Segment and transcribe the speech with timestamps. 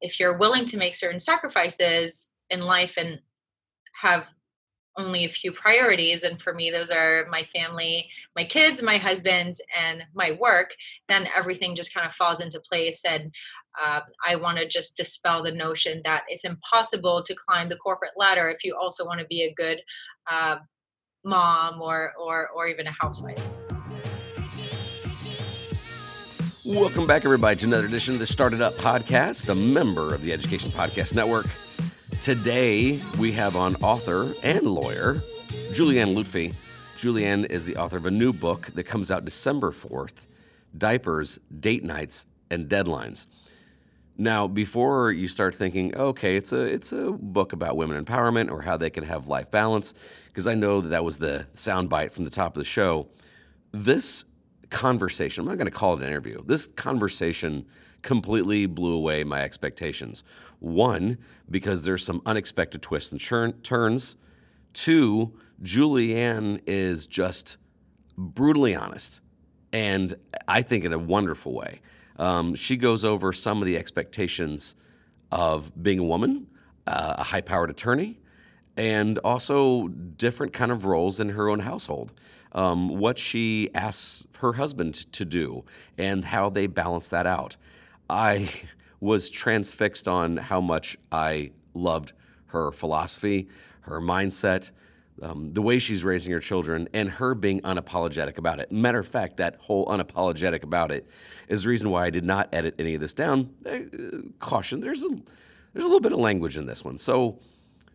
[0.00, 3.20] if you're willing to make certain sacrifices in life and
[4.00, 4.26] have
[4.96, 9.54] only a few priorities and for me those are my family my kids my husband
[9.78, 10.74] and my work
[11.08, 13.04] then everything just kind of falls into place.
[13.04, 13.32] And
[13.80, 18.12] uh, i want to just dispel the notion that it's impossible to climb the corporate
[18.16, 19.80] ladder if you also want to be a good
[20.30, 20.56] uh,
[21.24, 23.40] mom or or or even a housewife
[26.68, 30.34] Welcome back, everybody, to another edition of the Started Up Podcast, a member of the
[30.34, 31.46] Education Podcast Network.
[32.20, 35.22] Today, we have on author and lawyer
[35.72, 36.50] Julianne Lutfi.
[36.98, 40.26] Julianne is the author of a new book that comes out December 4th
[40.76, 43.28] Diapers, Date Nights, and Deadlines.
[44.18, 48.60] Now, before you start thinking, okay, it's a it's a book about women empowerment or
[48.60, 49.94] how they can have life balance,
[50.26, 53.08] because I know that that was the soundbite from the top of the show.
[53.72, 54.26] This
[54.70, 56.42] conversation, I'm not going to call it an interview.
[56.44, 57.66] This conversation
[58.02, 60.24] completely blew away my expectations.
[60.60, 61.18] One,
[61.50, 64.16] because there's some unexpected twists and churn, turns.
[64.72, 67.58] Two, Julianne is just
[68.16, 69.20] brutally honest,
[69.72, 70.14] and
[70.46, 71.80] I think in a wonderful way.
[72.16, 74.74] Um, she goes over some of the expectations
[75.30, 76.48] of being a woman,
[76.86, 78.18] uh, a high-powered attorney,
[78.76, 82.12] and also different kind of roles in her own household
[82.52, 85.64] um, what she asks her husband to do
[85.96, 87.56] and how they balance that out.
[88.08, 88.50] I
[89.00, 92.12] was transfixed on how much I loved
[92.46, 93.48] her philosophy,
[93.82, 94.70] her mindset,
[95.22, 98.70] um, the way she's raising her children, and her being unapologetic about it.
[98.70, 101.06] Matter of fact, that whole unapologetic about it
[101.48, 103.54] is the reason why I did not edit any of this down.
[103.66, 103.80] Uh,
[104.38, 107.38] caution: there's a there's a little bit of language in this one, so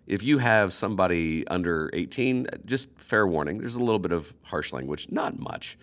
[0.06, 4.74] if you have somebody under 18, just fair warning, there's a little bit of harsh
[4.74, 5.78] language, not much.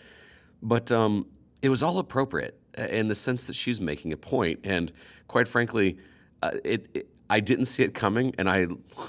[0.62, 1.26] But um,
[1.62, 4.60] it was all appropriate in the sense that she's making a point.
[4.64, 4.92] And
[5.26, 5.98] quite frankly,
[6.42, 8.66] uh, it, it, I didn't see it coming, and I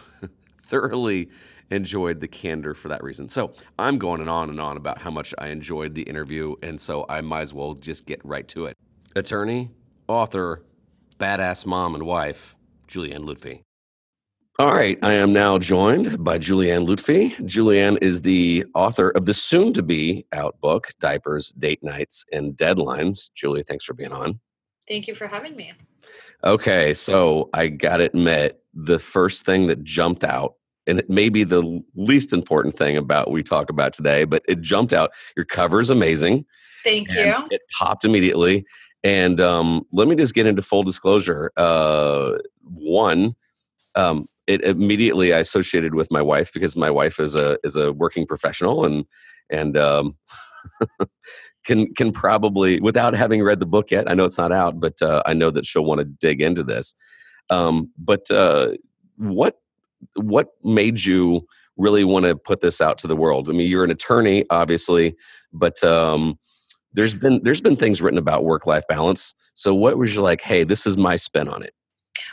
[0.61, 1.29] thoroughly
[1.69, 3.29] enjoyed the candor for that reason.
[3.29, 7.05] So I'm going on and on about how much I enjoyed the interview, and so
[7.09, 8.77] I might as well just get right to it.
[9.15, 9.71] Attorney,
[10.07, 10.63] author,
[11.19, 12.55] badass mom and wife,
[12.87, 13.61] Julianne Lutfi.
[14.59, 14.99] All right.
[15.01, 17.35] I am now joined by Julianne Lutfi.
[17.37, 22.55] Julianne is the author of the soon to be out book, Diapers, Date Nights, and
[22.55, 23.31] Deadlines.
[23.33, 24.39] Julie, thanks for being on.
[24.87, 25.71] Thank you for having me.
[26.43, 26.93] Okay.
[26.93, 30.55] So I got to admit, the first thing that jumped out,
[30.87, 34.61] and it may be the least important thing about we talk about today, but it
[34.61, 35.11] jumped out.
[35.35, 36.45] Your cover is amazing.
[36.83, 37.33] Thank you.
[37.51, 38.65] It popped immediately.
[39.03, 41.51] And um, let me just get into full disclosure.
[41.57, 43.35] Uh, one,
[43.95, 47.91] um, it immediately I associated with my wife because my wife is a is a
[47.93, 49.05] working professional and
[49.49, 50.17] and um,
[51.65, 54.09] can can probably without having read the book yet.
[54.09, 56.63] I know it's not out, but uh, I know that she'll want to dig into
[56.63, 56.95] this.
[57.49, 58.73] Um, but uh,
[59.17, 59.57] what
[60.15, 61.45] what made you
[61.77, 63.49] really want to put this out to the world?
[63.49, 65.15] I mean, you're an attorney, obviously,
[65.53, 66.37] but um,
[66.93, 69.33] there's been there's been things written about work life balance.
[69.53, 70.41] So, what was you like?
[70.41, 71.73] Hey, this is my spin on it.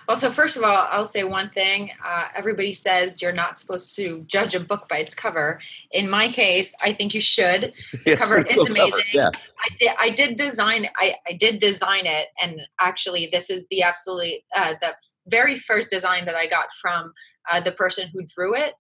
[0.07, 1.91] Well, so first of all, I'll say one thing.
[2.05, 5.61] Uh, everybody says you're not supposed to judge a book by its cover.
[5.91, 7.73] In my case, I think you should.
[8.05, 9.05] The cover is amazing.
[9.13, 9.15] Cover.
[9.15, 9.31] Yeah.
[9.61, 9.91] I did.
[10.01, 10.89] I did design.
[10.97, 14.95] I, I did design it, and actually, this is the absolutely uh, the
[15.27, 17.13] very first design that I got from
[17.51, 18.75] uh, the person who drew it.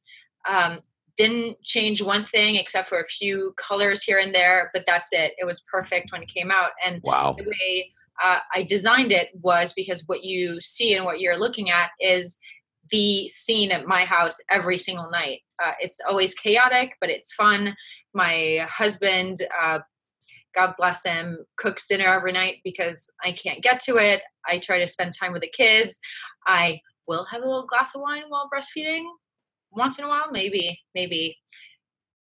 [0.48, 0.78] Um,
[1.16, 5.32] didn't change one thing except for a few colors here and there, but that's it.
[5.36, 7.34] It was perfect when it came out, and wow.
[7.36, 7.92] the way
[8.22, 12.38] uh, I designed it was because what you see and what you're looking at is
[12.90, 15.40] the scene at my house every single night.
[15.62, 17.74] Uh, it's always chaotic, but it's fun.
[18.14, 19.80] My husband, uh,
[20.54, 24.22] God bless him, cooks dinner every night because I can't get to it.
[24.46, 25.98] I try to spend time with the kids.
[26.46, 29.04] I will have a little glass of wine while breastfeeding
[29.70, 31.36] once in a while, maybe, maybe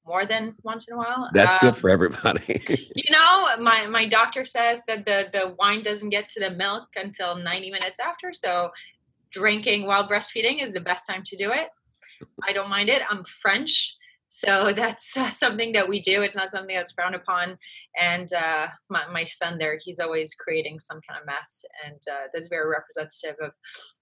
[0.08, 1.30] more than once in a while.
[1.34, 2.64] That's um, good for everybody.
[2.96, 6.88] you know, my my doctor says that the the wine doesn't get to the milk
[6.96, 8.72] until 90 minutes after, so
[9.32, 11.70] drinking while breastfeeding is the best time to do it.
[12.48, 13.02] I don't mind it.
[13.10, 13.96] I'm French,
[14.28, 16.22] so that's uh, something that we do.
[16.22, 17.58] It's not something that's frowned upon.
[18.00, 22.28] And uh, my, my son there, he's always creating some kind of mess, and uh,
[22.34, 23.52] that's very representative of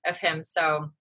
[0.08, 0.44] of him.
[0.44, 0.92] So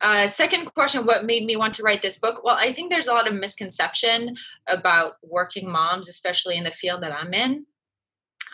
[0.00, 2.42] uh, second question what made me want to write this book?
[2.44, 4.36] Well i think there's a lot of misconception
[4.66, 7.66] about working moms especially in the field that i'm in.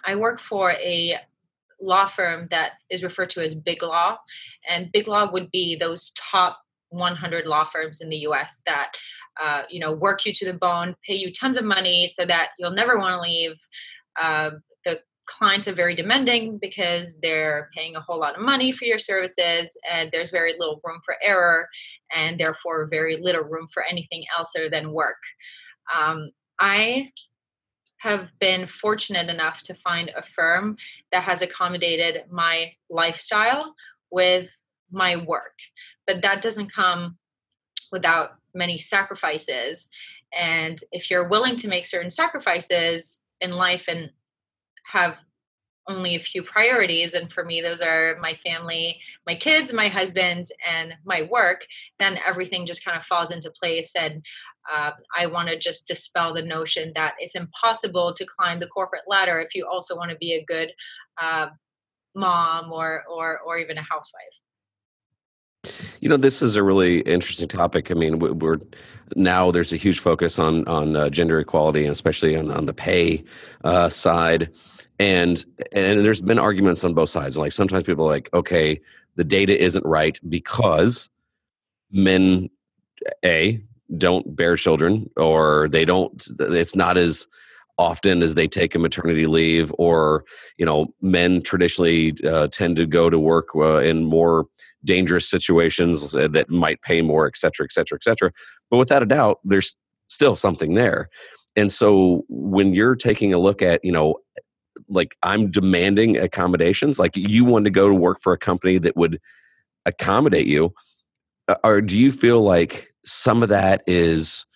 [0.04, 1.16] I work for a
[1.80, 4.16] law firm that is referred to as big law
[4.68, 6.58] and big law would be those top
[6.90, 8.92] 100 law firms in the us that
[9.40, 12.50] uh, you know work you to the bone pay you tons of money so that
[12.58, 13.54] you'll never want to leave
[14.20, 14.50] uh,
[14.84, 15.00] the
[15.38, 19.78] clients are very demanding because they're paying a whole lot of money for your services
[19.90, 21.68] and there's very little room for error
[22.14, 25.20] and therefore very little room for anything else other than work.
[25.96, 26.30] Um,
[26.60, 27.10] i
[28.00, 30.76] have been fortunate enough to find a firm
[31.10, 33.74] that has accommodated my lifestyle
[34.10, 34.50] with
[34.90, 35.58] my work
[36.06, 37.16] but that doesn't come
[37.92, 39.88] without many sacrifices.
[40.38, 44.10] And if you're willing to make certain sacrifices in life and
[44.86, 45.16] have
[45.88, 50.46] only a few priorities and for me those are my family my kids my husband
[50.68, 51.66] and my work
[51.98, 54.24] then everything just kind of falls into place and
[54.72, 59.02] uh, i want to just dispel the notion that it's impossible to climb the corporate
[59.06, 60.70] ladder if you also want to be a good
[61.20, 61.48] uh,
[62.14, 64.38] mom or or or even a housewife
[66.00, 67.90] you know, this is a really interesting topic.
[67.90, 68.58] I mean, we're
[69.16, 72.74] now there's a huge focus on on uh, gender equality, and especially on on the
[72.74, 73.24] pay
[73.64, 74.50] uh, side.
[74.98, 77.38] And and there's been arguments on both sides.
[77.38, 78.80] Like sometimes people are like, okay,
[79.16, 81.08] the data isn't right because
[81.90, 82.50] men
[83.24, 83.62] a
[83.96, 86.26] don't bear children or they don't.
[86.40, 87.26] It's not as
[87.78, 90.24] often as they take a maternity leave or
[90.58, 94.46] you know men traditionally uh, tend to go to work uh, in more
[94.84, 98.32] dangerous situations uh, that might pay more et cetera et cetera et cetera
[98.70, 99.76] but without a doubt there's
[100.08, 101.08] still something there
[101.56, 104.16] and so when you're taking a look at you know
[104.88, 108.96] like i'm demanding accommodations like you want to go to work for a company that
[108.96, 109.20] would
[109.86, 110.72] accommodate you
[111.48, 114.46] uh, or do you feel like some of that is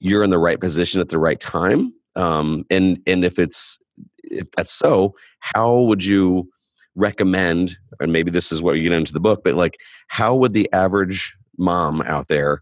[0.00, 1.94] you're in the right position at the right time?
[2.16, 3.78] Um, and and if it's
[4.24, 6.50] if that's so how would you
[6.96, 9.76] recommend and maybe this is what you get into the book but like
[10.08, 12.60] how would the average mom out there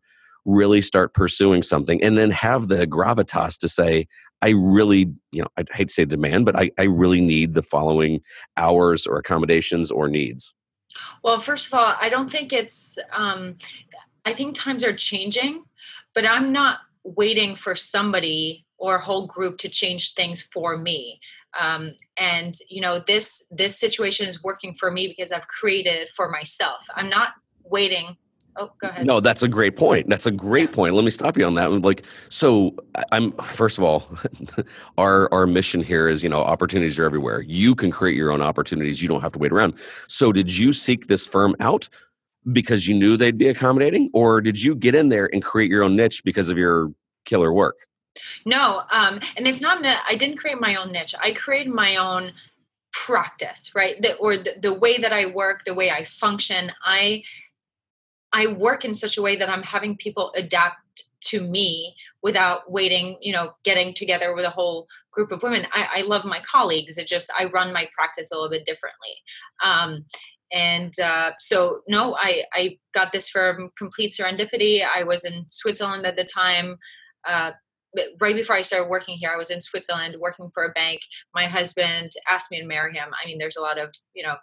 [0.49, 2.03] really start pursuing something?
[2.03, 4.09] And then have the gravitas to say
[4.43, 7.63] i really you know i hate to say demand but i, I really need the
[7.63, 8.21] following
[8.57, 10.55] hours or accommodations or needs.
[11.23, 13.57] Well first of all i don't think it's um,
[14.25, 15.65] i think times are changing
[16.15, 21.21] but i'm not waiting for somebody or a whole group to change things for me.
[21.61, 26.29] Um, and you know this this situation is working for me because i've created for
[26.29, 26.87] myself.
[26.95, 27.31] I'm not
[27.65, 28.17] waiting
[28.59, 29.07] oh go ahead.
[29.07, 30.09] No that's a great point.
[30.09, 30.95] That's a great point.
[30.95, 32.75] Let me stop you on that like so
[33.13, 34.09] i'm first of all
[34.99, 37.41] our our mission here is you know opportunities are everywhere.
[37.43, 39.01] You can create your own opportunities.
[39.03, 39.75] You don't have to wait around.
[40.09, 41.89] So did you seek this firm out
[42.53, 44.11] because you knew they'd be accommodating?
[44.13, 46.93] Or did you get in there and create your own niche because of your
[47.25, 47.77] killer work?
[48.45, 49.85] No, um, and it's not.
[49.85, 51.15] I didn't create my own niche.
[51.23, 52.33] I created my own
[52.93, 54.01] practice, right?
[54.01, 56.73] The, or the, the way that I work, the way I function.
[56.85, 57.23] I
[58.39, 63.19] I work in such a way that I'm having people adapt to me without waiting,
[63.21, 65.67] you know, getting together with a whole group of women.
[65.73, 66.97] I, I love my colleagues.
[66.97, 69.15] It just I run my practice a little bit differently.
[69.65, 70.05] Um,
[70.53, 76.07] and uh, so no I, I got this from complete serendipity i was in switzerland
[76.07, 76.79] at the time
[77.29, 77.51] uh,
[78.21, 81.01] right before I started working here, I was in Switzerland working for a bank.
[81.35, 83.09] My husband asked me to marry him.
[83.23, 84.37] I mean, there's a lot of, you know,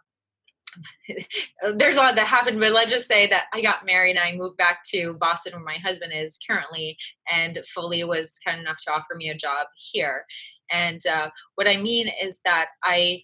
[1.76, 4.36] there's a lot that happened, but let's just say that I got married and I
[4.36, 6.98] moved back to Boston where my husband is currently,
[7.32, 10.26] and Foley was kind enough to offer me a job here.
[10.72, 13.22] And uh, what I mean is that I,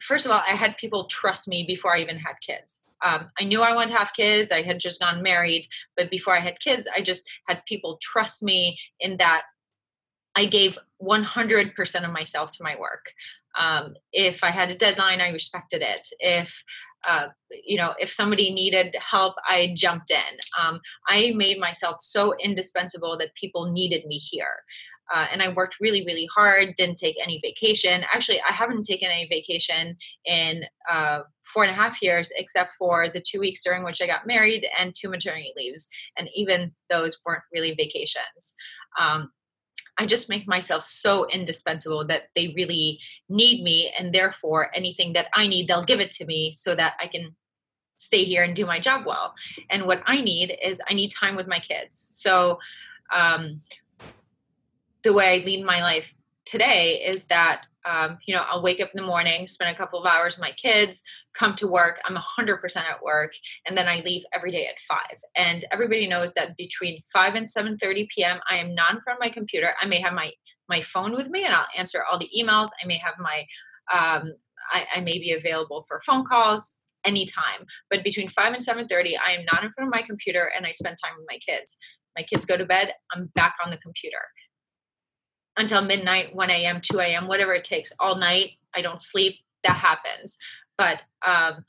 [0.00, 3.44] first of all, I had people trust me before I even had kids um, I
[3.44, 4.52] knew I wanted to have kids.
[4.52, 8.42] I had just gotten married, but before I had kids, I just had people trust
[8.42, 9.42] me in that
[10.34, 13.12] I gave 100% of myself to my work.
[13.58, 16.08] Um, if I had a deadline, I respected it.
[16.20, 16.62] If
[17.08, 17.28] uh,
[17.64, 20.18] you know, if somebody needed help, I jumped in.
[20.60, 24.64] Um, I made myself so indispensable that people needed me here.
[25.14, 28.04] Uh, and I worked really, really hard, didn't take any vacation.
[28.12, 29.96] Actually, I haven't taken any vacation
[30.26, 34.06] in uh, four and a half years, except for the two weeks during which I
[34.06, 35.88] got married and two maternity leaves.
[36.18, 38.54] And even those weren't really vacations.
[39.00, 39.30] Um,
[39.98, 43.92] I just make myself so indispensable that they really need me.
[43.98, 47.34] And therefore, anything that I need, they'll give it to me so that I can
[47.96, 49.34] stay here and do my job well.
[49.70, 52.08] And what I need is I need time with my kids.
[52.12, 52.60] So,
[53.12, 53.62] um,
[55.02, 58.90] the way I lead my life today is that um, you know I'll wake up
[58.94, 61.02] in the morning, spend a couple of hours with my kids,
[61.34, 62.00] come to work.
[62.04, 63.32] I'm 100% at work,
[63.66, 65.18] and then I leave every day at five.
[65.36, 68.40] And everybody knows that between 5 and 7:30 p.m.
[68.50, 69.74] I am not in front of my computer.
[69.80, 70.32] I may have my
[70.68, 72.68] my phone with me, and I'll answer all the emails.
[72.82, 73.44] I may have my
[73.92, 74.34] um,
[74.70, 77.64] I, I may be available for phone calls anytime.
[77.90, 80.72] But between 5 and 7:30, I am not in front of my computer, and I
[80.72, 81.78] spend time with my kids.
[82.16, 82.92] My kids go to bed.
[83.14, 84.18] I'm back on the computer
[85.58, 88.52] until midnight, 1 a.m., 2 a.m., whatever it takes, all night.
[88.74, 89.36] I don't sleep.
[89.64, 90.38] That happens.
[90.78, 91.64] But um,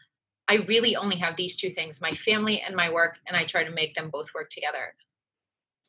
[0.47, 3.63] I really only have these two things my family and my work, and I try
[3.63, 4.95] to make them both work together.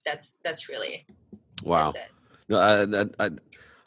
[0.04, 1.07] That's that's really
[1.62, 1.92] wow.
[2.49, 3.30] That's I, I,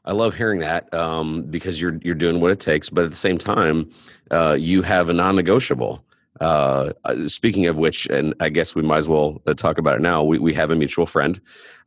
[0.06, 3.18] I love hearing that um, because you're you're doing what it takes, but at the
[3.18, 3.92] same time,
[4.32, 6.04] uh, you have a non-negotiable.
[6.42, 9.96] Uh, uh speaking of which, and I guess we might as well uh, talk about
[9.96, 10.24] it now.
[10.24, 11.40] We we have a mutual friend,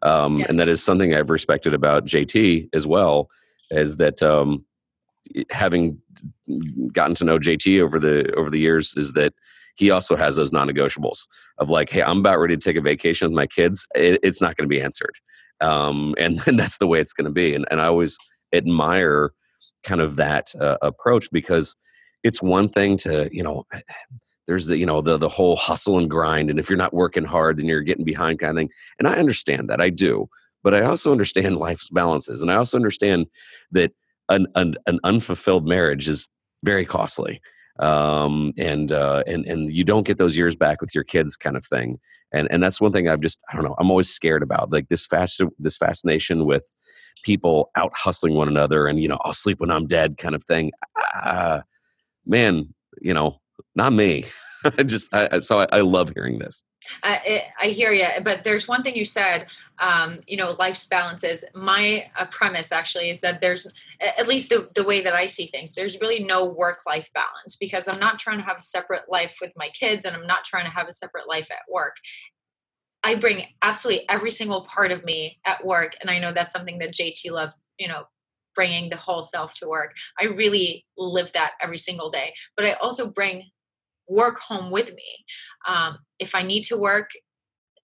[0.02, 0.48] um, yes.
[0.48, 3.28] and that is something I've respected about JT as well.
[3.70, 4.64] Is that um,
[5.50, 6.00] having
[6.92, 9.34] gotten to know JT over the over the years, is that
[9.76, 11.26] he also has those non-negotiables
[11.58, 13.86] of like, hey, I'm about ready to take a vacation with my kids.
[13.94, 15.16] It, it's not going to be answered
[15.60, 17.54] um, and, and that's the way it's going to be.
[17.54, 18.18] And, and I always
[18.52, 19.32] admire
[19.84, 21.76] kind of that uh, approach because
[22.22, 23.66] it's one thing to you know
[24.46, 27.24] there's the you know the the whole hustle and grind and if you're not working
[27.24, 30.28] hard then you're getting behind kind of thing and i understand that i do
[30.62, 33.26] but i also understand life's balances and i also understand
[33.70, 33.92] that
[34.28, 36.28] an, an, an unfulfilled marriage is
[36.64, 37.40] very costly
[37.78, 41.56] um, and uh, and and you don't get those years back with your kids, kind
[41.56, 41.98] of thing.
[42.32, 44.88] And and that's one thing I've just I don't know I'm always scared about like
[44.88, 46.72] this fast this fascination with
[47.22, 50.44] people out hustling one another and you know I'll sleep when I'm dead kind of
[50.44, 50.72] thing.
[51.22, 51.60] Uh,
[52.24, 53.40] man, you know,
[53.74, 54.24] not me.
[54.78, 56.64] I just I, so I, I love hearing this.
[57.02, 59.46] I, I hear you, but there's one thing you said.
[59.78, 61.44] Um, you know, life's balances.
[61.54, 63.66] My uh, premise actually is that there's,
[64.00, 67.88] at least the, the way that I see things, there's really no work-life balance because
[67.88, 70.64] I'm not trying to have a separate life with my kids, and I'm not trying
[70.64, 71.96] to have a separate life at work.
[73.04, 76.78] I bring absolutely every single part of me at work, and I know that's something
[76.78, 77.62] that JT loves.
[77.78, 78.04] You know,
[78.56, 79.94] bringing the whole self to work.
[80.20, 83.44] I really live that every single day, but I also bring
[84.08, 85.24] work home with me.
[85.68, 87.10] Um, if I need to work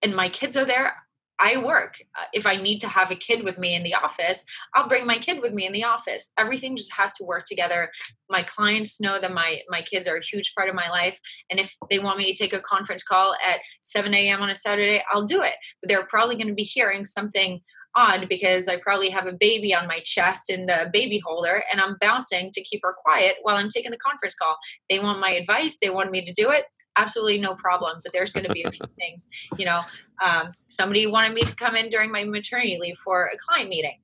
[0.02, 0.95] and my kids are there,
[1.43, 1.97] I work.
[2.17, 5.07] Uh, if I need to have a kid with me in the office, I'll bring
[5.07, 6.33] my kid with me in the office.
[6.38, 7.91] Everything just has to work together.
[8.31, 11.19] My clients know that my my kids are a huge part of my life,
[11.50, 14.41] and if they want me to take a conference call at 7 a.m.
[14.41, 15.55] on a Saturday, I'll do it.
[15.81, 17.61] But they're probably going to be hearing something
[17.94, 21.80] odd because I probably have a baby on my chest in the baby holder and
[21.80, 24.56] I'm bouncing to keep her quiet while I'm taking the conference call.
[24.88, 26.64] They want my advice, they want me to do it.
[26.96, 28.00] Absolutely no problem.
[28.02, 29.28] But there's going to be a few things.
[29.58, 29.82] You know,
[30.25, 33.99] um, somebody wanted me to come in during my maternity leave for a client meeting.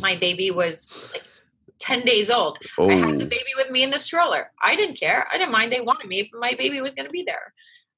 [0.00, 1.24] My baby was like
[1.78, 2.58] 10 days old.
[2.78, 2.90] Oh.
[2.90, 3.28] I had the oh.
[3.28, 4.50] baby with me in the stroller.
[4.62, 5.26] I didn't care.
[5.32, 5.72] I didn't mind.
[5.72, 7.52] They wanted me, but my baby was going to be there.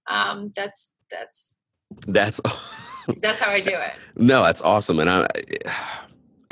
[0.07, 1.61] Um, that's, that's,
[2.07, 2.41] that's,
[3.17, 3.93] That's how I do it.
[4.17, 5.01] No, that's awesome.
[5.01, 5.27] And I,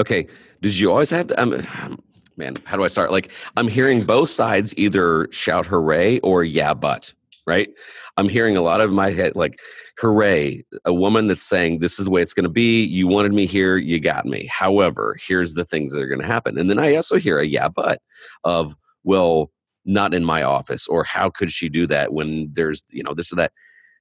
[0.01, 0.27] okay,
[0.63, 2.03] did you always have the, um,
[2.37, 3.13] man, how do I start?
[3.13, 7.13] Like, I'm hearing both sides either shout hooray or yeah, but,
[7.47, 7.69] right?
[8.17, 9.61] I'm hearing a lot of my head, like,
[9.99, 12.85] hooray, a woman that's saying, this is the way it's going to be.
[12.85, 14.49] You wanted me here, you got me.
[14.51, 16.59] However, here's the things that are going to happen.
[16.59, 18.01] And then I also hear a yeah, but
[18.45, 19.51] of, well,
[19.85, 23.33] not in my office, or how could she do that when there's, you know, this
[23.33, 23.53] or that.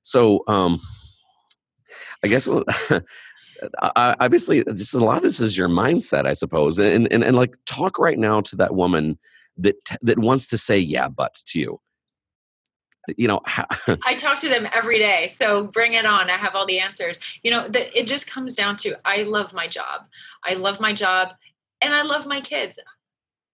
[0.01, 0.79] So, um,
[2.23, 2.47] I guess
[3.95, 6.79] obviously just a lot of this is your mindset, I suppose.
[6.79, 9.17] And, and and like talk right now to that woman
[9.57, 11.81] that that wants to say yeah, but to you.
[13.17, 13.41] You know,
[14.05, 16.29] I talk to them every day, so bring it on.
[16.29, 17.19] I have all the answers.
[17.43, 20.07] You know, the, it just comes down to I love my job.
[20.43, 21.33] I love my job,
[21.81, 22.79] and I love my kids.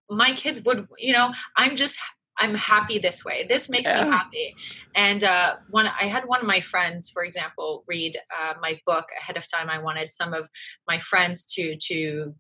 [0.10, 1.98] My kids would, you know, I'm just
[2.42, 3.46] I'm happy this way.
[3.48, 4.04] This makes yeah.
[4.04, 4.56] me happy.
[4.96, 9.06] And uh, one, I had one of my friends, for example, read uh, my book
[9.20, 9.70] ahead of time.
[9.70, 10.50] I wanted some of
[10.88, 12.34] my friends to to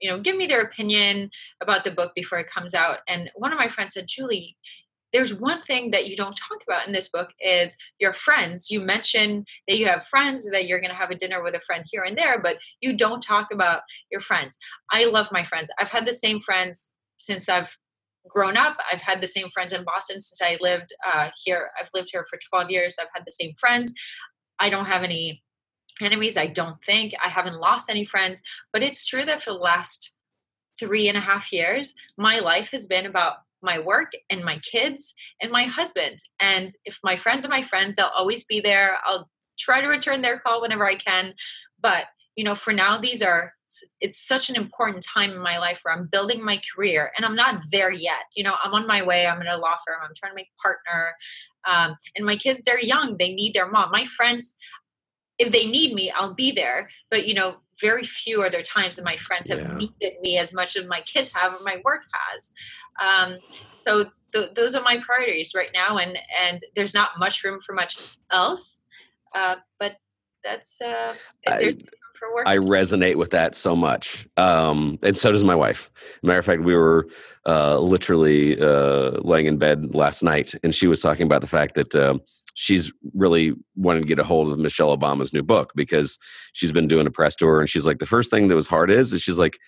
[0.00, 1.30] you know give me their opinion
[1.62, 3.00] about the book before it comes out.
[3.08, 4.56] And one of my friends said, Julie.
[5.12, 8.70] There's one thing that you don't talk about in this book is your friends.
[8.70, 11.60] You mention that you have friends, that you're going to have a dinner with a
[11.60, 14.58] friend here and there, but you don't talk about your friends.
[14.90, 15.70] I love my friends.
[15.78, 17.78] I've had the same friends since I've
[18.28, 18.76] grown up.
[18.92, 21.70] I've had the same friends in Boston since I lived uh, here.
[21.80, 22.96] I've lived here for 12 years.
[23.00, 23.94] I've had the same friends.
[24.58, 25.42] I don't have any
[26.00, 26.36] enemies.
[26.36, 28.42] I don't think I haven't lost any friends.
[28.72, 30.16] But it's true that for the last
[30.78, 35.14] three and a half years, my life has been about my work and my kids
[35.40, 36.18] and my husband.
[36.40, 38.98] And if my friends are my friends, they'll always be there.
[39.04, 39.28] I'll
[39.58, 41.34] try to return their call whenever I can.
[41.80, 42.04] But
[42.36, 43.54] you know, for now, these are
[44.00, 47.34] it's such an important time in my life where I'm building my career and I'm
[47.34, 48.22] not there yet.
[48.36, 49.26] You know, I'm on my way.
[49.26, 49.96] I'm in a law firm.
[50.04, 51.14] I'm trying to make partner.
[51.68, 53.16] Um, and my kids, they're young.
[53.18, 53.90] They need their mom.
[53.90, 54.56] My friends,
[55.38, 56.88] if they need me, I'll be there.
[57.10, 59.76] But you know, very few are there times that my friends have yeah.
[59.76, 62.52] needed me as much as my kids have or my work has.
[63.02, 63.38] Um,
[63.84, 67.74] so th- those are my priorities right now, and and there's not much room for
[67.74, 67.98] much
[68.30, 68.84] else.
[69.34, 69.96] Uh, but
[70.46, 71.12] that's uh,
[71.46, 71.76] I,
[72.14, 72.46] for work.
[72.46, 75.90] I resonate with that so much, um, and so does my wife.
[76.22, 77.08] Matter of fact, we were
[77.46, 81.74] uh, literally uh, laying in bed last night, and she was talking about the fact
[81.74, 82.18] that uh,
[82.54, 86.18] she's really wanting to get a hold of Michelle Obama's new book because
[86.52, 88.90] she's been doing a press tour, and she's like, the first thing that was hard
[88.90, 89.58] is, is she's like,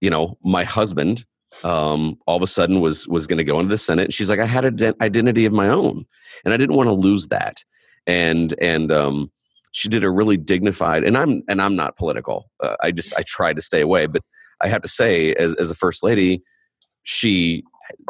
[0.00, 1.24] you know, my husband
[1.62, 4.06] um, all of a sudden was was going to go into the Senate.
[4.06, 6.04] And she's like, I had an identity of my own,
[6.44, 7.58] and I didn't want to lose that.
[8.06, 9.30] And and um,
[9.74, 11.02] she did a really dignified.
[11.02, 12.48] And I'm and I'm not political.
[12.62, 14.06] Uh, I just I try to stay away.
[14.06, 14.22] But
[14.62, 16.42] I have to say, as as a first lady,
[17.02, 17.64] she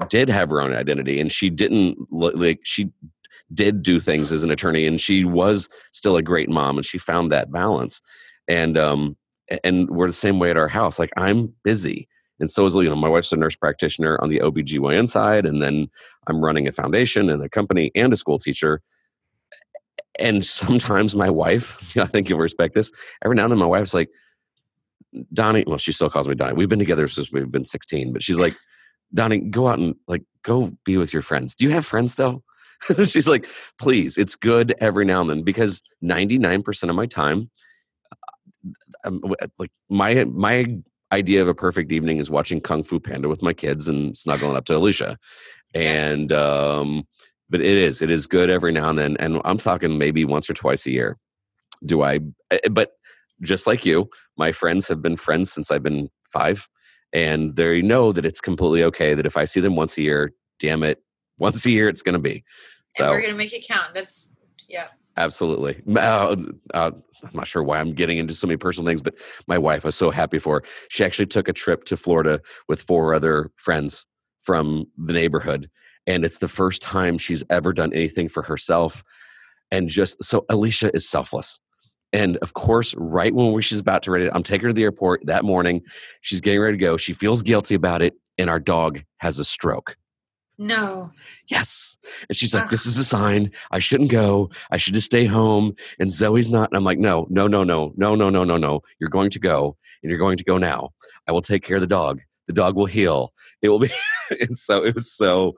[0.09, 2.91] did have her own identity, and she didn't like she
[3.53, 6.99] did do things as an attorney, and she was still a great mom, and she
[6.99, 8.03] found that balance.
[8.47, 9.17] And um,
[9.65, 10.99] and we're the same way at our house.
[10.99, 12.09] Like I'm busy
[12.41, 15.63] and so is you know my wife's a nurse practitioner on the OBGYN side and
[15.63, 15.89] then
[16.27, 18.83] I'm running a foundation and a company and a school teacher
[20.19, 22.91] and sometimes my wife I think you'll respect this
[23.25, 24.11] every now and then my wife's like
[25.33, 26.55] Donnie well she still calls me Donnie.
[26.55, 28.57] We've been together since we've been 16 but she's like
[29.13, 31.55] Donnie go out and like go be with your friends.
[31.55, 32.43] Do you have friends though?
[33.05, 33.47] She's like
[33.79, 37.51] please it's good every now and then because 99% of my time
[39.05, 39.23] um,
[39.59, 43.53] like my my idea of a perfect evening is watching Kung Fu Panda with my
[43.53, 45.17] kids and snuggling up to Alicia.
[45.75, 47.05] And um,
[47.51, 50.49] but it is it is good every now and then, and I'm talking maybe once
[50.49, 51.19] or twice a year.
[51.85, 52.21] Do I?
[52.51, 52.93] Eh, eh, but
[53.43, 56.69] just like you, my friends have been friends since I've been five,
[57.13, 60.33] and they know that it's completely okay that if I see them once a year,
[60.59, 61.03] damn it,
[61.39, 62.45] once a year it's going to be.
[62.91, 63.95] So and we're going to make it count.
[63.95, 64.33] That's
[64.69, 64.89] yeah.
[65.17, 65.81] Absolutely.
[65.97, 66.37] Uh,
[66.73, 66.91] uh,
[67.23, 69.15] I'm not sure why I'm getting into so many personal things, but
[69.47, 70.57] my wife, I was so happy for.
[70.57, 70.65] Her.
[70.89, 74.07] She actually took a trip to Florida with four other friends
[74.43, 75.71] from the neighborhood.
[76.07, 79.03] And it's the first time she's ever done anything for herself.
[79.71, 81.61] And just so Alicia is selfless.
[82.13, 85.27] And of course, right when she's about to ready, I'm taking her to the airport
[85.27, 85.83] that morning.
[86.21, 86.97] She's getting ready to go.
[86.97, 89.97] She feels guilty about it, and our dog has a stroke.
[90.57, 91.11] No.
[91.51, 91.99] Yes.
[92.29, 93.19] And she's like, this is a ah.
[93.19, 93.51] sign.
[93.71, 94.51] I shouldn't go.
[94.71, 95.75] I should just stay home.
[95.99, 96.71] And Zoe's not.
[96.71, 98.81] And I'm like, no, no, no, no, no, no, no, no, no.
[99.01, 100.91] You're going to go and you're going to go now.
[101.27, 102.21] I will take care of the dog.
[102.47, 103.33] The dog will heal.
[103.63, 103.91] It will be.
[104.41, 105.55] and so it was so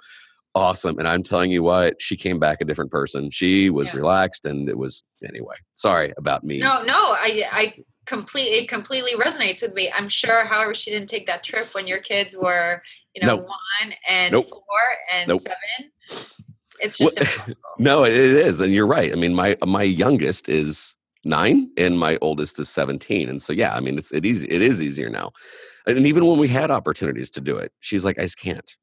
[0.56, 0.98] awesome.
[0.98, 3.30] And I'm telling you what, she came back a different person.
[3.30, 3.98] She was yeah.
[3.98, 6.58] relaxed and it was, anyway, sorry about me.
[6.58, 7.74] No, no, I, I,
[8.06, 9.92] completely it completely resonates with me.
[9.94, 12.82] I'm sure, however, she didn't take that trip when your kids were,
[13.14, 13.46] you know, nope.
[13.46, 14.48] one and nope.
[14.48, 14.62] four
[15.12, 15.40] and nope.
[15.40, 15.90] seven.
[16.80, 17.60] It's just well, impossible.
[17.78, 19.12] No, it is, and you're right.
[19.12, 23.74] I mean, my my youngest is nine, and my oldest is seventeen, and so yeah,
[23.74, 24.46] I mean, it's it easy.
[24.48, 25.32] It is easier now,
[25.86, 28.76] and even when we had opportunities to do it, she's like, I just can't.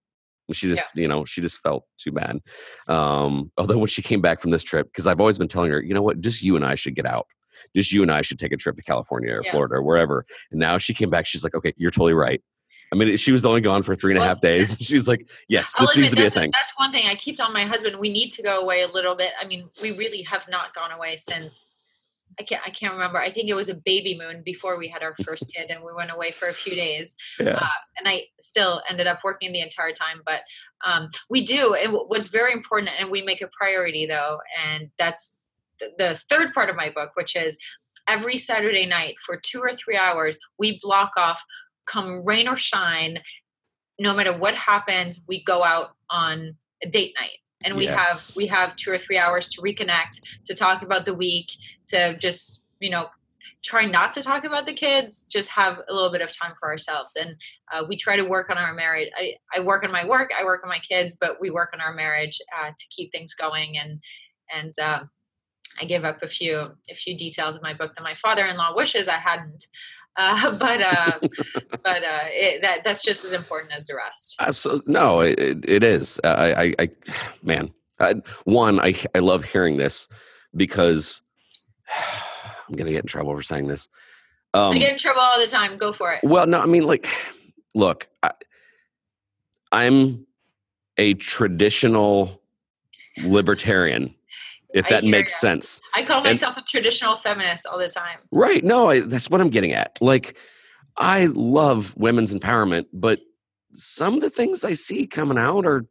[0.51, 1.01] She just, yeah.
[1.03, 2.39] you know, she just felt too bad.
[2.88, 5.82] Um, although when she came back from this trip, because I've always been telling her,
[5.82, 7.27] you know what, just you and I should get out
[7.75, 9.51] just you and I should take a trip to California or yeah.
[9.51, 10.25] Florida or wherever.
[10.51, 11.25] And now she came back.
[11.25, 12.41] She's like, okay, you're totally right.
[12.91, 14.77] I mean, she was only gone for three and a half days.
[14.79, 16.51] She's like, yes, this needs to be a thing.
[16.53, 17.95] That's one thing I keep telling my husband.
[17.95, 19.32] We need to go away a little bit.
[19.41, 21.65] I mean, we really have not gone away since
[22.39, 23.19] I can't I can't remember.
[23.19, 25.93] I think it was a baby moon before we had our first kid, and we
[25.93, 27.15] went away for a few days.
[27.39, 27.56] Yeah.
[27.56, 30.41] Uh, and I still ended up working the entire time, but
[30.86, 31.76] um, we do.
[31.76, 35.39] And what's very important, and we make a priority though, and that's
[35.98, 37.58] the, third part of my book, which is
[38.08, 41.43] every Saturday night for two or three hours, we block off,
[41.86, 43.19] come rain or shine,
[44.00, 47.38] no matter what happens, we go out on a date night.
[47.63, 48.30] And we yes.
[48.30, 51.47] have we have two or three hours to reconnect, to talk about the week,
[51.88, 53.08] to just, you know,
[53.63, 56.69] try not to talk about the kids just have a little bit of time for
[56.69, 57.36] ourselves and
[57.73, 60.43] uh, we try to work on our marriage I, I work on my work i
[60.43, 63.78] work on my kids but we work on our marriage uh, to keep things going
[63.78, 64.02] and
[64.54, 65.10] and um,
[65.79, 69.07] I give up a few a few details in my book that my father-in-law wishes
[69.07, 69.67] I hadn't.
[70.15, 71.19] Uh, but uh,
[71.83, 74.36] but uh, it, that that's just as important as the rest.
[74.39, 76.19] Absolutely, no, it, it is.
[76.23, 76.89] I, I, I
[77.41, 80.07] man, I, one, I I love hearing this
[80.55, 81.21] because
[82.69, 83.89] I'm gonna get in trouble for saying this.
[84.53, 85.77] Um, I get in trouble all the time.
[85.77, 86.19] Go for it.
[86.23, 87.07] Well, no, I mean, like,
[87.73, 88.31] look, I,
[89.71, 90.27] I'm
[90.97, 92.39] a traditional
[93.23, 94.13] libertarian
[94.73, 95.47] if that makes you.
[95.47, 95.81] sense.
[95.95, 98.15] I call myself and, a traditional feminist all the time.
[98.31, 98.63] Right.
[98.63, 99.97] No, I, that's what I'm getting at.
[100.01, 100.38] Like,
[100.97, 103.19] I love women's empowerment, but
[103.73, 105.86] some of the things I see coming out are,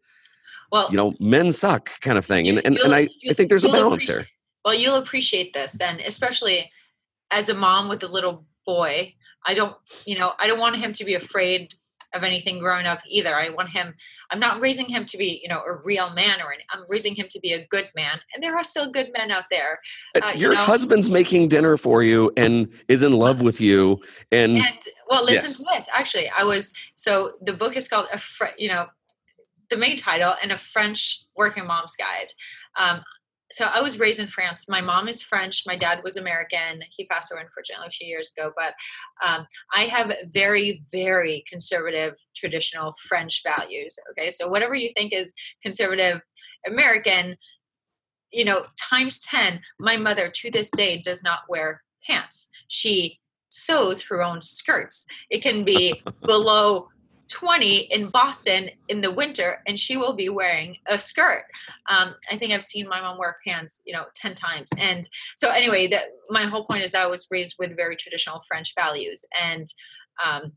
[0.70, 2.48] well, you know, men suck kind of thing.
[2.48, 4.26] And, and, and I, I think there's a balance there.
[4.64, 6.70] Well, you'll appreciate this then, especially
[7.30, 9.14] as a mom with a little boy.
[9.44, 9.74] I don't,
[10.06, 11.74] you know, I don't want him to be afraid
[12.14, 13.36] of anything growing up either.
[13.36, 13.94] I want him,
[14.30, 17.14] I'm not raising him to be, you know, a real man or any, I'm raising
[17.14, 18.20] him to be a good man.
[18.34, 19.80] And there are still good men out there.
[20.16, 20.64] Uh, uh Your you know?
[20.64, 24.00] husband's making dinner for you and is in love with you.
[24.30, 25.58] And, and well, listen yes.
[25.58, 25.86] to this.
[25.92, 28.86] Actually, I was, so the book is called, a fr- you know,
[29.70, 32.32] the main title and a French working mom's guide.
[32.78, 33.02] Um,
[33.52, 34.68] so I was raised in France.
[34.68, 35.64] My mom is French.
[35.66, 36.82] My dad was American.
[36.90, 38.52] He passed away unfortunately a few years ago.
[38.56, 38.74] But
[39.26, 43.98] um, I have very, very conservative, traditional French values.
[44.10, 46.20] Okay, so whatever you think is conservative
[46.66, 47.36] American,
[48.32, 49.60] you know, times ten.
[49.80, 52.50] My mother to this day does not wear pants.
[52.68, 55.06] She sews her own skirts.
[55.30, 56.88] It can be below
[57.32, 61.44] 20 in Boston in the winter and she will be wearing a skirt.
[61.90, 64.68] Um, I think I've seen my mom wear pants, you know, 10 times.
[64.76, 68.74] And so anyway, that my whole point is I was raised with very traditional French
[68.78, 69.66] values and
[70.24, 70.52] um,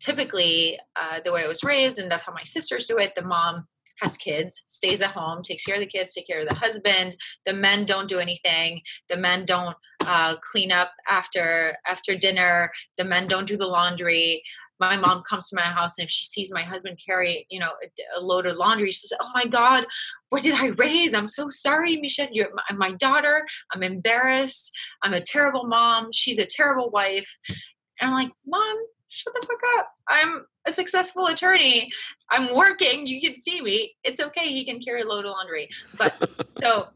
[0.00, 3.22] typically uh, the way I was raised and that's how my sisters do it, the
[3.22, 3.66] mom
[4.00, 7.16] has kids, stays at home, takes care of the kids, take care of the husband.
[7.44, 8.80] The men don't do anything.
[9.08, 12.70] The men don't uh, clean up after after dinner.
[12.96, 14.42] The men don't do the laundry
[14.80, 17.72] my mom comes to my house and if she sees my husband carry you know
[17.82, 19.84] a, a load of laundry she says oh my god
[20.30, 21.14] what did i raise?
[21.14, 22.28] I'm so sorry michelle.
[22.30, 23.46] You're my, my daughter.
[23.72, 24.76] I'm embarrassed.
[25.02, 26.12] I'm a terrible mom.
[26.12, 27.38] She's a terrible wife.
[28.00, 28.76] And i'm like mom
[29.08, 29.90] shut the fuck up.
[30.08, 31.90] I'm a successful attorney.
[32.30, 33.06] I'm working.
[33.06, 33.96] You can see me.
[34.04, 34.48] It's okay.
[34.48, 35.68] He can carry a load of laundry.
[35.96, 36.88] But so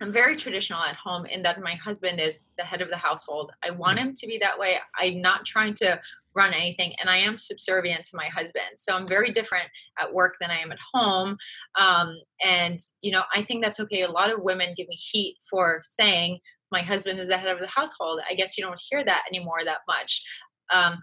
[0.00, 3.52] I'm very traditional at home in that my husband is the head of the household.
[3.64, 4.78] I want him to be that way.
[4.98, 6.00] I'm not trying to
[6.34, 9.68] run anything and i am subservient to my husband so i'm very different
[9.98, 11.36] at work than i am at home
[11.80, 15.36] um, and you know i think that's okay a lot of women give me heat
[15.48, 16.38] for saying
[16.70, 19.64] my husband is the head of the household i guess you don't hear that anymore
[19.64, 20.22] that much
[20.74, 20.98] um,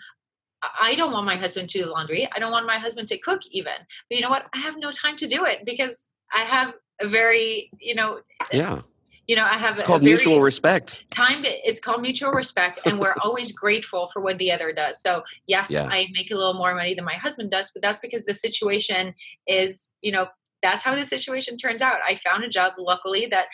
[0.80, 2.28] I don't want my husband to do laundry.
[2.36, 3.74] I don't want my husband to cook even.
[4.10, 4.48] But you know what?
[4.54, 8.20] I have no time to do it because I have a very, you know,
[8.52, 8.82] yeah
[9.28, 11.04] you know i have it's called mutual respect.
[11.12, 15.02] time it's called mutual respect and we're always grateful for what the other does.
[15.02, 15.88] So yes yeah.
[15.90, 19.14] i make a little more money than my husband does but that's because the situation
[19.48, 20.28] is you know
[20.62, 21.98] that's how the situation turns out.
[22.08, 23.48] I found a job luckily that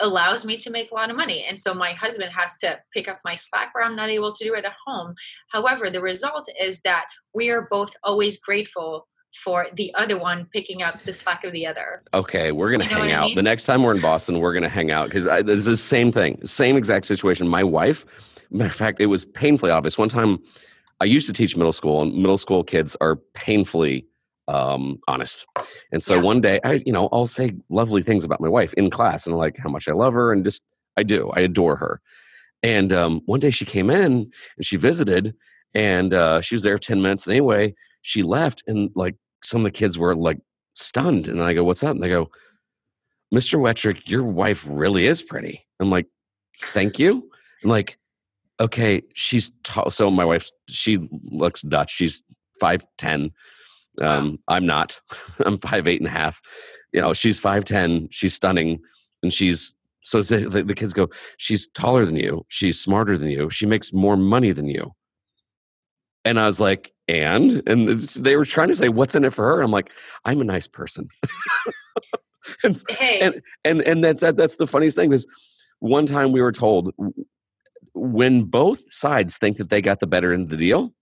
[0.00, 3.08] allows me to make a lot of money and so my husband has to pick
[3.08, 5.12] up my slack where i'm not able to do it at home.
[5.50, 10.82] However the result is that we are both always grateful for the other one picking
[10.82, 12.02] up the slack of the other.
[12.12, 13.22] Okay, we're gonna you know hang out.
[13.22, 13.36] I mean?
[13.36, 16.10] The next time we're in Boston, we're gonna hang out because this is the same
[16.10, 17.46] thing, same exact situation.
[17.46, 18.04] My wife,
[18.50, 19.96] matter of fact, it was painfully obvious.
[19.96, 20.38] One time,
[21.00, 24.06] I used to teach middle school, and middle school kids are painfully
[24.48, 25.46] um, honest.
[25.92, 26.22] And so yeah.
[26.22, 29.36] one day, I you know I'll say lovely things about my wife in class, and
[29.36, 30.64] like how much I love her, and just
[30.96, 32.00] I do, I adore her.
[32.64, 35.36] And um, one day she came in and she visited,
[35.74, 37.24] and uh, she was there ten minutes.
[37.24, 40.38] And anyway, she left and like some of the kids were like
[40.72, 41.92] stunned and i go what's up?
[41.92, 42.30] And they go
[43.34, 45.66] mr Wetrick, your wife really is pretty.
[45.80, 46.06] I'm like
[46.60, 47.30] thank you?
[47.62, 47.98] I'm like
[48.60, 50.98] okay she's tall so my wife she
[51.30, 52.22] looks dutch she's
[52.60, 53.30] 510
[54.00, 55.00] um, i'm not.
[55.44, 56.40] I'm five eight and a half.
[56.92, 58.80] You know she's 510 she's stunning
[59.22, 62.44] and she's so the, the kids go she's taller than you.
[62.48, 63.50] She's smarter than you.
[63.50, 64.92] She makes more money than you
[66.28, 69.46] and I was like, and and they were trying to say what's in it for
[69.46, 69.62] her.
[69.62, 69.90] I'm like,
[70.26, 71.08] I'm a nice person.
[72.62, 73.20] and, hey.
[73.20, 75.26] and and and that's that, that's the funniest thing is
[75.78, 76.92] one time we were told
[77.94, 80.92] when both sides think that they got the better end of the deal,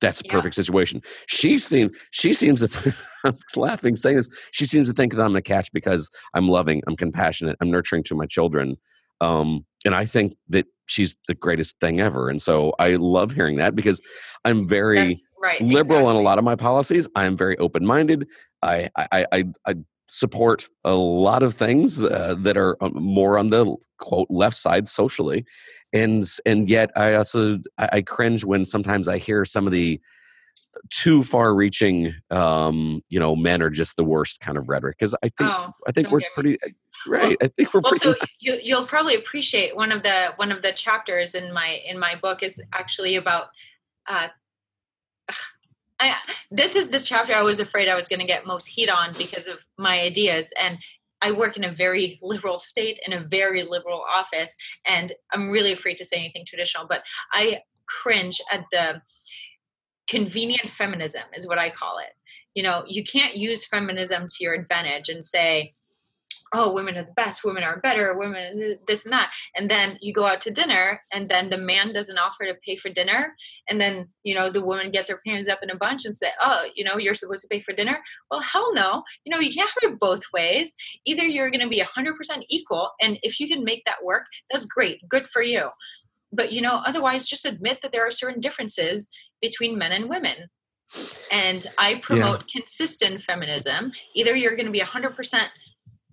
[0.00, 0.32] that's a yeah.
[0.32, 1.00] perfect situation.
[1.28, 4.28] She seems she seems to th- I'm laughing saying this.
[4.50, 8.02] She seems to think that I'm a catch because I'm loving, I'm compassionate, I'm nurturing
[8.04, 8.78] to my children.
[9.20, 12.28] Um, and I think that she's the greatest thing ever.
[12.28, 14.00] And so I love hearing that because
[14.44, 16.06] I'm very right, liberal exactly.
[16.06, 17.08] on a lot of my policies.
[17.14, 18.26] I'm very open minded.
[18.62, 19.74] I, I, I, I,
[20.06, 24.86] support a lot of things uh, that are uh, more on the quote left side
[24.86, 25.46] socially.
[25.94, 29.98] And, and yet I also, I cringe when sometimes I hear some of the,
[30.90, 35.14] too far reaching um you know men are just the worst kind of rhetoric because
[35.22, 36.58] i think oh, i think we're pretty
[37.06, 40.52] right i think we're well, pretty so you, you'll probably appreciate one of the one
[40.52, 43.46] of the chapters in my in my book is actually about
[44.08, 44.28] uh
[46.00, 46.16] I,
[46.50, 49.12] this is this chapter i was afraid i was going to get most heat on
[49.16, 50.78] because of my ideas and
[51.22, 54.54] I work in a very liberal state in a very liberal office,
[54.86, 56.86] and I'm really afraid to say anything traditional.
[56.86, 59.00] But I cringe at the
[60.08, 62.14] convenient feminism is what I call it.
[62.54, 65.72] You know, you can't use feminism to your advantage and say,
[66.54, 69.32] oh women are the best women are better women this and that.
[69.56, 72.76] And then you go out to dinner and then the man doesn't offer to pay
[72.76, 73.34] for dinner
[73.68, 76.28] and then you know the woman gets her hands up in a bunch and say
[76.40, 77.98] oh you know you're supposed to pay for dinner?
[78.30, 79.02] Well hell no.
[79.24, 80.74] You know you can't have it both ways.
[81.04, 82.14] Either you're going to be 100%
[82.48, 85.68] equal and if you can make that work that's great good for you.
[86.32, 89.08] But you know otherwise just admit that there are certain differences
[89.46, 90.36] between men and women.
[91.30, 92.60] And i promote yeah.
[92.60, 93.92] consistent feminism.
[94.14, 95.48] Either you're going to be 100%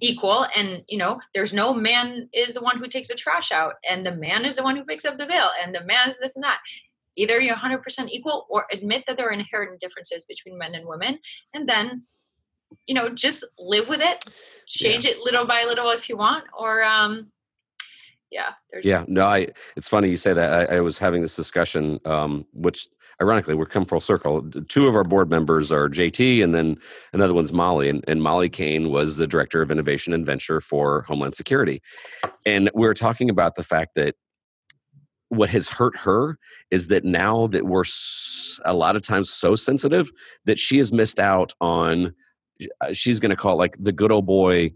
[0.03, 3.75] equal and you know there's no man is the one who takes the trash out
[3.87, 6.17] and the man is the one who picks up the bill and the man is
[6.19, 6.59] this and that.
[7.17, 11.19] Either you're 100% equal or admit that there are inherent differences between men and women
[11.53, 12.03] and then
[12.87, 14.25] you know just live with it.
[14.67, 15.11] Change yeah.
[15.11, 17.31] it little by little if you want or um
[18.31, 19.39] yeah yeah no i
[19.75, 20.49] it's funny you say that.
[20.59, 22.87] I, I was having this discussion um which
[23.21, 24.41] ironically, we're come full circle.
[24.67, 26.77] Two of our board members are JT, and then
[27.13, 27.87] another one's Molly.
[27.87, 31.81] And, and Molly Kane was the director of innovation and venture for Homeland Security.
[32.45, 34.15] And we were talking about the fact that
[35.29, 36.37] what has hurt her
[36.71, 37.85] is that now that we're
[38.65, 40.11] a lot of times so sensitive
[40.43, 42.13] that she has missed out on
[42.81, 44.69] uh, she's going to call it like the good old boy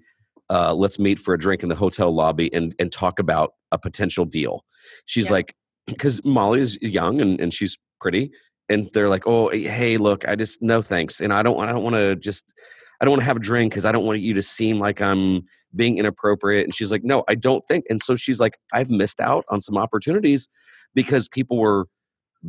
[0.49, 3.77] uh, let's meet for a drink in the hotel lobby and and talk about a
[3.77, 4.63] potential deal
[5.03, 5.34] she's yeah.
[5.34, 5.55] like
[5.88, 8.29] because molly is young and, and she's pretty
[8.69, 11.71] and they're like oh eh, hey look i just no thanks and i don't i
[11.71, 12.53] don't want to just
[13.01, 15.01] i don't want to have a drink because i don't want you to seem like
[15.01, 15.41] i'm
[15.75, 19.19] being inappropriate and she's like no i don't think and so she's like i've missed
[19.19, 20.47] out on some opportunities
[20.93, 21.87] because people were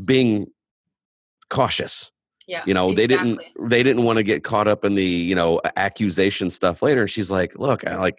[0.04, 0.46] being
[1.48, 2.12] cautious
[2.46, 3.06] yeah you know exactly.
[3.06, 6.82] they didn't they didn't want to get caught up in the you know accusation stuff
[6.82, 8.18] later and she's like look i like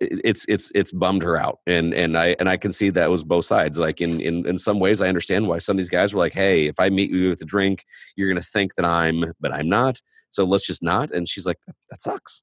[0.00, 3.24] it's it's it's bummed her out and and i and i can see that was
[3.24, 6.14] both sides like in in in some ways i understand why some of these guys
[6.14, 7.84] were like hey if i meet you with a drink
[8.16, 11.58] you're gonna think that i'm but i'm not so let's just not and she's like
[11.66, 12.42] that, that sucks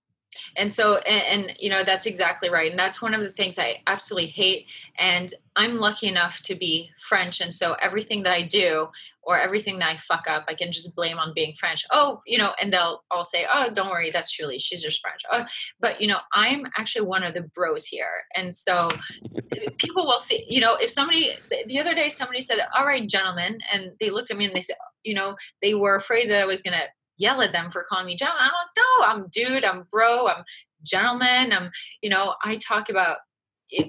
[0.57, 2.69] and so and, and, you know that's exactly right.
[2.69, 4.65] And that's one of the things i absolutely hate.
[4.97, 7.41] And i'm lucky enough to be french.
[7.41, 8.87] And so everything that i do
[9.23, 11.85] or everything that i fuck up i can just blame on being french.
[11.91, 14.11] Oh you know and they'll all say oh don't worry.
[14.11, 14.59] That's julie.
[14.59, 15.21] She's just french.
[15.31, 15.45] Oh,
[15.79, 18.25] but you know i'm actually one of the bros here.
[18.35, 18.89] And so
[19.77, 21.33] people will see you know if somebody
[21.67, 24.61] the other day somebody said all right gentlemen and they looked at me and they
[24.61, 26.83] said you know they were afraid that i was going to
[27.19, 28.43] yell at them for calling me gentleman.
[28.43, 29.07] I don't know.
[29.07, 29.65] I'm dude.
[29.65, 30.27] I'm bro.
[30.27, 30.43] I'm
[30.83, 31.53] gentleman.
[31.53, 31.69] I'm,
[32.01, 33.17] you know, I talk about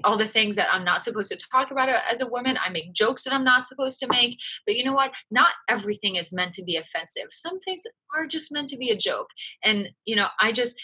[0.03, 2.57] all the things that I'm not supposed to talk about as a woman.
[2.63, 4.37] I make jokes that I'm not supposed to make.
[4.67, 5.11] But you know what?
[5.31, 7.27] Not everything is meant to be offensive.
[7.29, 7.81] Some things
[8.15, 9.29] are just meant to be a joke.
[9.63, 10.79] And, you know, I just,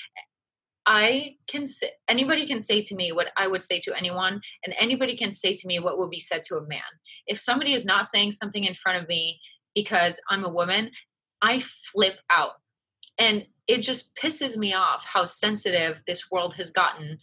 [0.87, 4.73] I can say, anybody can say to me what I would say to anyone, and
[4.79, 6.79] anybody can say to me what would be said to a man.
[7.27, 9.39] If somebody is not saying something in front of me
[9.75, 10.89] because I'm a woman,
[11.41, 12.53] I flip out.
[13.17, 17.19] And it just pisses me off how sensitive this world has gotten.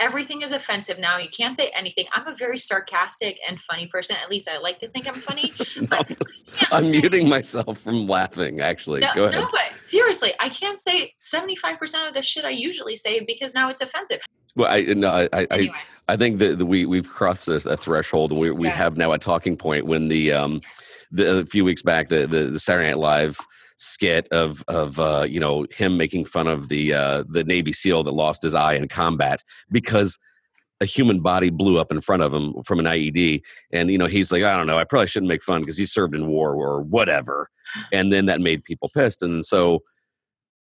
[0.00, 1.18] Everything is offensive now.
[1.18, 2.06] You can't say anything.
[2.12, 4.16] I'm a very sarcastic and funny person.
[4.22, 5.52] At least I like to think I'm funny.
[5.90, 6.02] no,
[6.72, 9.00] I'm muting myself from laughing, actually.
[9.00, 9.40] No, Go ahead.
[9.40, 13.70] No, but seriously, I can't say 75% of the shit I usually say because now
[13.70, 14.20] it's offensive.
[14.56, 15.76] Well, I no, I I, anyway.
[16.08, 18.76] I, I think that we we've crossed a, a threshold, and we we yes.
[18.76, 20.60] have now a talking point when the um
[21.14, 23.38] the, a few weeks back the, the, the Saturday Night Live
[23.76, 28.04] skit of of uh, you know him making fun of the uh, the Navy SEAL
[28.04, 30.18] that lost his eye in combat because
[30.80, 34.06] a human body blew up in front of him from an IED, and you know
[34.06, 36.54] he's like, I don't know, I probably shouldn't make fun because he served in war
[36.54, 37.48] or whatever,
[37.92, 39.80] and then that made people pissed, and so.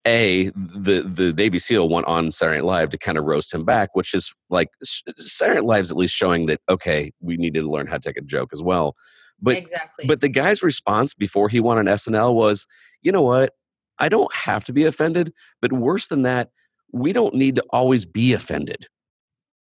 [0.05, 3.63] A the the Navy SEAL went on Saturday Night Live to kind of roast him
[3.63, 7.71] back, which is like Saturday Night Live's at least showing that okay, we needed to
[7.71, 8.97] learn how to take a joke as well.
[9.43, 10.05] But exactly.
[10.07, 12.65] But the guy's response before he won on SNL was,
[13.01, 13.53] you know what?
[13.99, 16.49] I don't have to be offended, but worse than that,
[16.93, 18.87] we don't need to always be offended.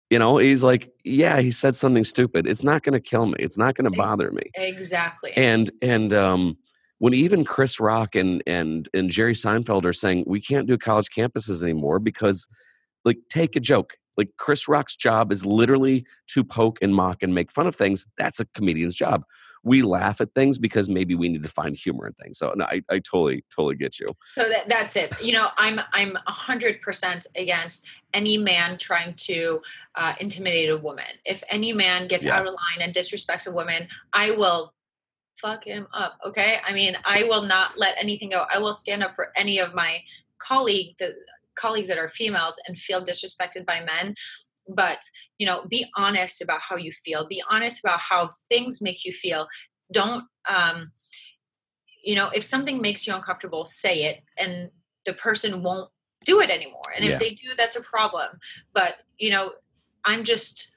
[0.10, 2.46] You know, he's like, yeah, he said something stupid.
[2.46, 3.36] It's not going to kill me.
[3.40, 4.44] It's not going to bother me.
[4.54, 5.32] Exactly.
[5.36, 6.58] And and um
[7.00, 11.08] when even Chris Rock and and and Jerry Seinfeld are saying we can't do college
[11.10, 12.48] campuses anymore because
[13.04, 13.98] like take a joke.
[14.16, 18.06] Like Chris Rock's job is literally to poke and mock and make fun of things.
[18.16, 19.24] That's a comedian's job
[19.64, 22.38] we laugh at things because maybe we need to find humor in things.
[22.38, 24.08] So no, I, I totally, totally get you.
[24.36, 25.20] So that, that's it.
[25.22, 29.62] You know, I'm, I'm a hundred percent against any man trying to
[29.96, 31.06] uh, intimidate a woman.
[31.26, 32.38] If any man gets yeah.
[32.38, 34.74] out of line and disrespects a woman, I will
[35.42, 36.18] fuck him up.
[36.26, 36.60] Okay.
[36.66, 38.46] I mean, I will not let anything go.
[38.54, 40.02] I will stand up for any of my
[40.40, 41.14] colleague, the
[41.56, 44.16] colleagues that are females and feel disrespected by men
[44.68, 45.02] but
[45.38, 49.12] you know be honest about how you feel be honest about how things make you
[49.12, 49.48] feel
[49.92, 50.92] don't um
[52.04, 54.72] you know if something makes you uncomfortable say it and
[55.06, 55.90] the person won't
[56.24, 56.94] do it anymore.
[56.96, 57.12] And Yeah.
[57.12, 58.40] if they do, that's a problem.
[58.74, 59.54] But, you know,
[60.06, 60.74] I'm just,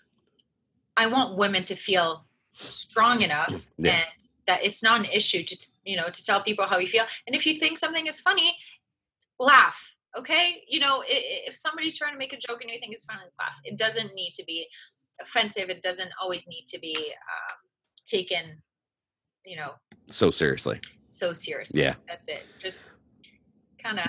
[0.97, 3.97] I want women to feel strong enough Yeah.
[3.97, 4.07] and
[4.47, 7.05] that it's not an issue to, you know, to tell people how you feel.
[7.27, 8.57] And if you think something is funny,
[9.39, 9.96] laugh.
[10.19, 10.63] Okay.
[10.69, 13.55] You know, if somebody's trying to make a joke and you think it's funny, laugh.
[13.65, 14.67] It doesn't need to be
[15.21, 15.69] offensive.
[15.69, 17.57] It doesn't always need to be um,
[18.07, 18.45] taken,
[19.45, 19.73] you know,
[20.09, 20.81] So seriously.
[21.05, 21.83] so seriously.
[21.83, 21.95] Yeah.
[22.09, 22.47] That's it.
[22.61, 22.87] Just
[23.83, 24.07] kind of,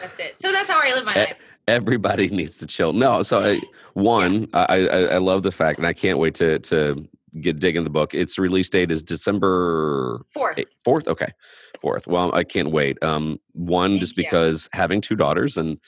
[0.00, 0.38] that's it.
[0.38, 1.38] So that's how I live my life.
[1.68, 2.92] Everybody needs to chill.
[2.92, 3.60] No, so I,
[3.94, 7.08] one, I, I I love the fact, and I can't wait to to
[7.40, 8.14] get dig in the book.
[8.14, 10.60] Its release date is December Fourth.
[10.84, 11.08] fourth.
[11.08, 11.32] Okay,
[11.80, 12.06] fourth.
[12.06, 13.02] Well, I can't wait.
[13.02, 14.24] Um, one Thank just you.
[14.24, 15.78] because having two daughters and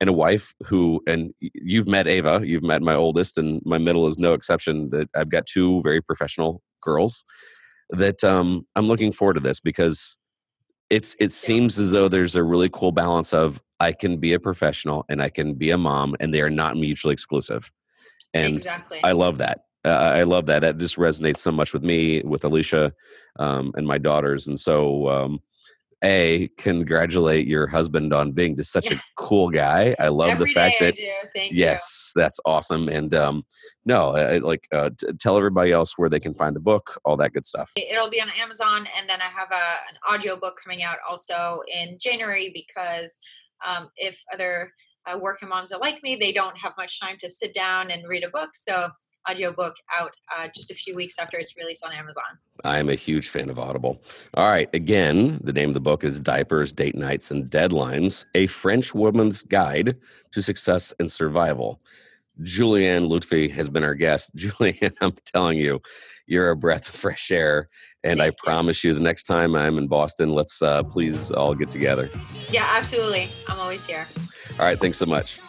[0.00, 4.06] and a wife who and you've met Ava, you've met my oldest, and my middle
[4.06, 4.90] is no exception.
[4.90, 7.24] That I've got two very professional girls.
[7.90, 10.18] That um, I'm looking forward to this because
[10.90, 14.40] it's it seems as though there's a really cool balance of I can be a
[14.40, 17.70] professional and I can be a mom, and they are not mutually exclusive.
[18.34, 19.00] And exactly.
[19.02, 19.60] I love that.
[19.88, 20.60] Uh, I love that.
[20.60, 22.92] That just resonates so much with me, with Alicia,
[23.38, 24.46] um, and my daughters.
[24.46, 25.40] And so, um,
[26.04, 29.96] a congratulate your husband on being just such a cool guy.
[29.98, 31.10] I love Every the fact that do.
[31.34, 32.88] Thank yes, that's awesome.
[32.88, 33.44] And um,
[33.84, 37.16] no, I like uh, t- tell everybody else where they can find the book, all
[37.16, 37.72] that good stuff.
[37.74, 39.54] It'll be on Amazon, and then I have a,
[39.90, 43.18] an audio book coming out also in January because
[43.66, 44.72] um, if other
[45.06, 48.06] uh, working moms are like me, they don't have much time to sit down and
[48.08, 48.50] read a book.
[48.54, 48.90] So
[49.28, 52.24] audiobook out uh, just a few weeks after it's released on Amazon.
[52.64, 54.02] I am a huge fan of Audible.
[54.34, 54.68] All right.
[54.72, 59.42] Again, the name of the book is Diapers, Date Nights, and Deadlines A French Woman's
[59.42, 59.96] Guide
[60.32, 61.80] to Success and Survival.
[62.42, 64.34] Julianne Lutfi has been our guest.
[64.36, 65.80] Julianne, I'm telling you,
[66.26, 67.68] you're a breath of fresh air.
[68.04, 71.70] And I promise you, the next time I'm in Boston, let's uh, please all get
[71.70, 72.08] together.
[72.50, 73.28] Yeah, absolutely.
[73.48, 74.06] I'm always here.
[74.52, 74.78] All right.
[74.78, 75.40] Thanks so much.